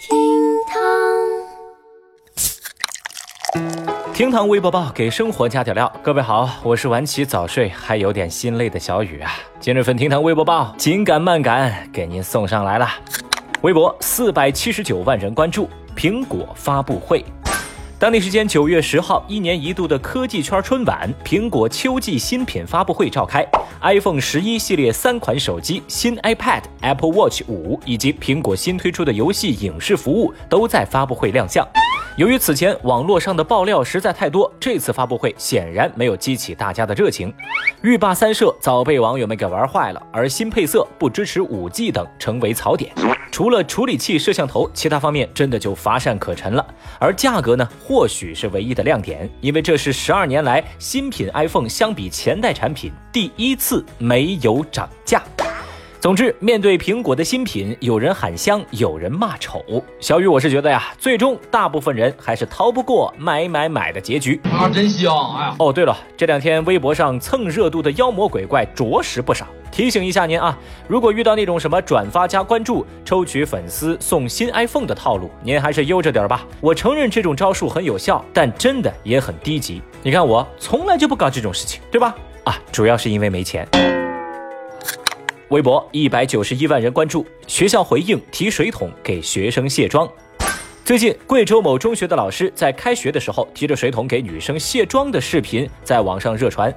[0.00, 0.16] 厅
[0.66, 0.80] 堂，
[4.14, 5.92] 厅堂微博报给生活加点料。
[6.02, 9.30] 各位好，我是晚起早睡还有点心累的小雨啊。
[9.60, 12.88] 今日份厅堂微博报紧赶慢赶给您送上来了。
[13.60, 17.22] 微博四百七十九万人关注苹果发布会。
[18.00, 23.46] 当地时间九月十号，一年一度的科技圈春晚——苹果秋季新品发布会召开。
[23.82, 31.62] iPhone 十一系列三款手机、新 iPad、Apple Watch 五以及苹果新推出的游戏影视服务都在发布会亮相。
[32.20, 37.32] 由于此前网络上的爆料实在太多，这次发布会显然没有激起大家的热情。
[37.80, 42.92] 浴霸三摄早被网友们给玩坏了，而新配色不支持五 G 等成为槽点。
[43.32, 46.74] 除了处理器、摄像头，其他方面真的就乏善可陈了。
[46.98, 55.22] 而价格呢，或许是唯一的亮点，因为这是十二年来新品 iPhone 相比前代产品第一次没有涨价。
[56.00, 59.62] 总之，面对苹果的新品，有人喊香，有人骂丑。
[60.00, 64.40] 小雨，我是觉得呀，最终大部分人还是逃不过买买买的结局。
[64.44, 65.14] 啊，真香！
[65.36, 69.46] 哎呀，哦，对了，这两天微博上蹭热度的妖魔鬼怪着实不少。
[69.70, 76.46] 提醒一下您啊，如果遇到那种什么转发加关注、抽取粉丝送新 iPhone 的套路，您还是悠着点吧。
[76.62, 79.82] 我承认这种招数很有效，但真的也很低级。
[80.02, 82.16] 你看我从来就不搞这种事情，对吧？
[82.44, 83.68] 啊，主要是因为没钱。
[85.50, 90.08] 微博一百九十一万人关注，学校回应提水桶给学生卸妆。
[90.84, 96.72] 最近，贵州某中学的老师在开学的时候提着水桶给女生卸妆的视频在网上热传。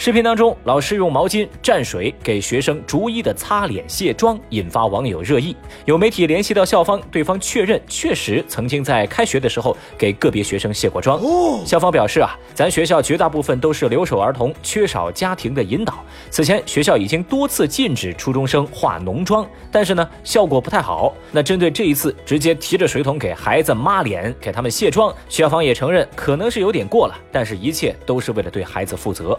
[0.00, 5.56] 视频当中，老师用毛巾蘸水给学生逐一的擦脸卸妆，引发网友热议。
[5.86, 11.20] 有媒体联系到校方，对方确认确实曾经在开学的时候给个别学生卸过妆。
[11.66, 15.94] 校方表示啊，咱学校绝大部分都是留守儿童，缺少家庭的引导。
[16.30, 21.12] 此前学校已经多次禁止初中生化浓妆，但是呢效果不太好。
[21.32, 29.36] 那针对这一次直接提着水桶给孩子抹脸，给他们卸妆，校方也承认可能是有点过了，但是一切都是为了对孩子负责。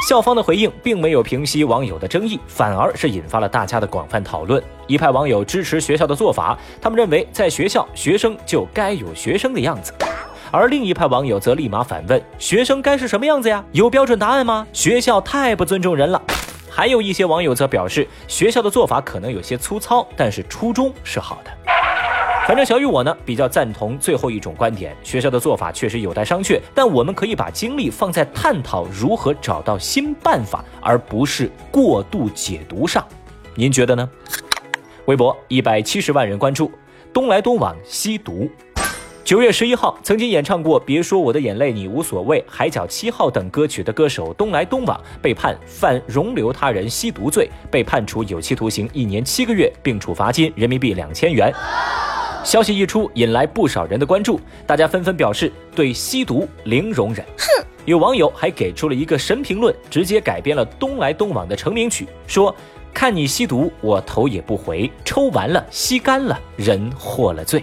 [0.00, 4.62] 校方的回应并没有平息网友的争议，反而是引发了大家的广泛讨论。
[4.86, 9.92] 一派网友支持学校的做法，他们认为在学校学生就该有学生的样子；
[10.50, 13.62] 而另一派网友则立马反问：学生该是什么样子呀？
[13.72, 14.66] 有标准答案吗？
[14.72, 16.20] 学校太不尊重人了。
[16.70, 21.50] 还有一些网友则表示，学校的做法可能有些粗糙，但是初衷是好的。
[22.50, 33.06] 反正小雨我呢比较赞同最后一种观点，学校的做法确实有待商榷，但我们可以把精力放在探讨如何找到新办法，而不是过度解读上。
[33.54, 34.10] 您觉得呢？
[35.04, 36.72] 微博一百七十万人关注，
[37.12, 38.50] 东来东往吸毒。
[39.22, 51.54] 九月十一号，曾经演唱过《别说我的眼泪你无所谓》《海角七号》等歌曲的歌手东来东往被判犯容留他人吸毒罪，被判处有期徒刑一年七个月，并处罚金人民币两千元。
[52.42, 57.24] 消息一出，引来不少人的关注，大家纷纷表示对吸毒零容忍。
[57.38, 62.54] 哼，有网友还给出了一个神评论，直接改编了《东来东往》的成名曲，说
[62.92, 67.62] ：“看你吸毒，我头也不回，抽完了，吸干了，人获了罪。”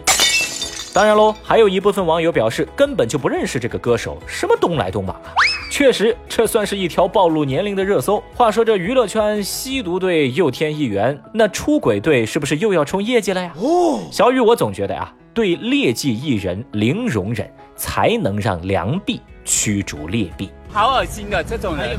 [0.93, 5.33] 当然喽，还有一部分网友表示根本就不认识这个歌手，什么东来东往啊？
[5.77, 8.19] 确实，这算是一条暴露年龄的热搜。
[8.33, 13.53] 话说这娱乐圈吸毒队又添一员，那出轨队是不是又要冲业绩了呀？
[13.59, 20.49] 哦，小雨，我总觉得呀，对劣迹艺人零容忍，才能让良币驱逐劣币。
[20.69, 21.95] 好恶心啊，这种人！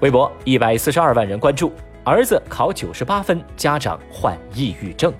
[0.00, 1.70] 微博一百四十二万人关注，
[2.04, 5.12] 儿子考九十八分，家长患抑郁症。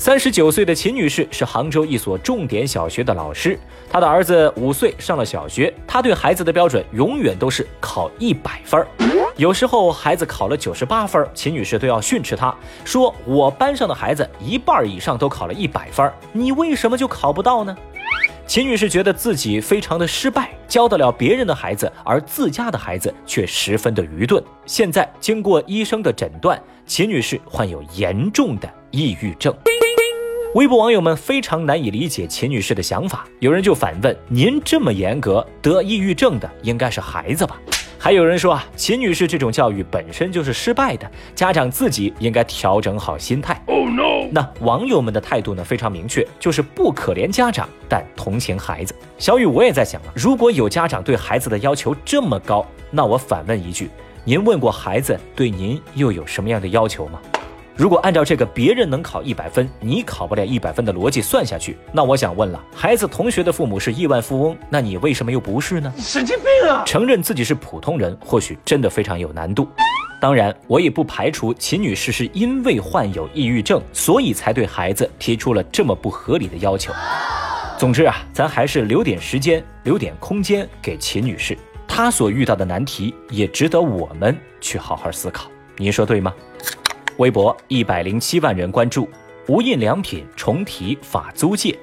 [0.00, 8.88] 三十九岁的秦女士是杭州一所重点小学的老师，她的儿子五岁上了小学，她对孩子的标准永远都是考一百分儿。
[9.36, 17.76] 有时候孩子考了九十八分，秦女士都要训斥他，说：“我班上的孩子一半以上都考了一百分，你为什么就考不到呢？”
[18.48, 24.42] 秦女士觉得自己非常的失败，教得了别人的孩子，而自家的孩子却十分的愚钝。
[24.64, 29.54] 现在经过医生的诊断，秦女士患有严重的抑郁症。
[30.54, 37.56] 微博网友们非常难以理解秦女士的想法，有人就反问：“您这么严格，得抑郁症的应该是孩子吧？”
[37.96, 43.62] 还有人说啊，秦女士这种教育本身就是失败的，家长自己应该调整好心态。
[43.66, 44.26] Oh no！
[44.32, 48.92] 那网友们的态度呢非常明确，就是不可怜家长，但同情孩子。
[49.18, 53.88] 小雨，我也在想啊，如果有家长对孩子的要求这么高，那我反问一句：
[54.24, 57.20] 您问过孩子对您又有什么样的要求吗？
[57.80, 65.90] 如果按照这个别人能考一百分，你考不了一百分的逻辑算下去，那我想问了，孩子同学的父母是亿万富翁，那你为什么又不是呢？
[65.96, 66.84] 神经病啊！
[66.84, 69.66] 承认自己是普通人，或许真的非常有难度。
[70.20, 76.92] 当然，我也不排除秦女士是因为患有抑郁症，所以才对孩子提出了这么不合理的要求。
[77.78, 81.56] 总之啊，咱还是留点时间，留点空间给秦女士，
[81.88, 85.50] 她所遇到的难题也值得我们去好好思考。
[85.78, 86.34] 您说对吗？
[87.20, 89.06] 微博一百零七万人关注，
[89.46, 91.78] 无印良品重提法租界。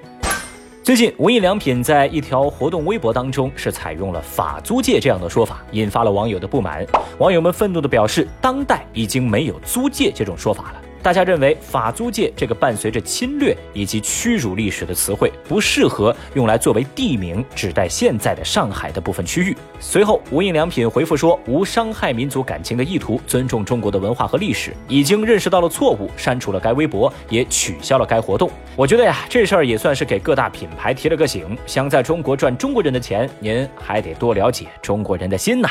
[0.81, 6.83] 最近，无印良品在一条活动微博当中是采用了“法租界”这样的说法，引发了网友的不满。
[7.19, 10.81] 网友们愤怒地表示，当代已经没有租界这种说法了。
[11.07, 19.55] 大家认为“法租界”这个伴随着侵略以及屈辱历史的词汇不适合用来作为地名指代现在的上海的部分区域。
[19.79, 28.51] 随后，无印良品回复说无伤害民族感情的意图，尊重中国的文化和历史，已经认识到了错误，删除了该微博，也取消了该活动。
[28.75, 35.69] 我觉得呀，这事儿也算是给各大品牌提了个醒：想在中国赚中国人的钱，您还得多了解中国人的心呐。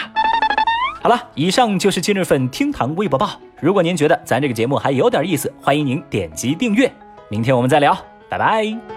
[1.06, 3.31] 好了，以上就是今日份厅堂微博报。
[3.61, 6.93] 如果您觉得咱这个节目还有点意思，欢迎您点击订阅。
[7.29, 7.97] 明天我们再聊，
[8.29, 8.95] 拜拜。